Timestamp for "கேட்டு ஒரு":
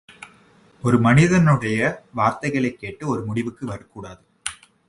2.79-3.25